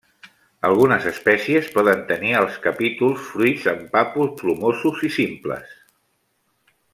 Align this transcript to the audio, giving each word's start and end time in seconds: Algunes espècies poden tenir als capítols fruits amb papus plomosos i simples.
Algunes 0.67 1.03
espècies 1.09 1.67
poden 1.75 2.01
tenir 2.11 2.33
als 2.39 2.57
capítols 2.65 3.27
fruits 3.35 3.69
amb 3.75 3.85
papus 3.99 4.33
plomosos 4.41 5.05
i 5.11 5.13
simples. 5.21 5.77